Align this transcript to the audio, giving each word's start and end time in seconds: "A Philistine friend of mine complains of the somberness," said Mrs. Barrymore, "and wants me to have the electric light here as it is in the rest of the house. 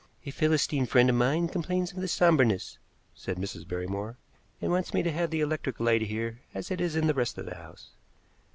"A 0.25 0.31
Philistine 0.31 0.87
friend 0.87 1.11
of 1.11 1.15
mine 1.15 1.47
complains 1.47 1.91
of 1.91 1.97
the 1.99 2.07
somberness," 2.07 2.79
said 3.13 3.37
Mrs. 3.37 3.67
Barrymore, 3.67 4.17
"and 4.59 4.71
wants 4.71 4.95
me 4.95 5.03
to 5.03 5.11
have 5.11 5.29
the 5.29 5.41
electric 5.41 5.79
light 5.79 6.01
here 6.01 6.41
as 6.55 6.71
it 6.71 6.81
is 6.81 6.95
in 6.95 7.05
the 7.05 7.13
rest 7.13 7.37
of 7.37 7.45
the 7.45 7.53
house. 7.53 7.91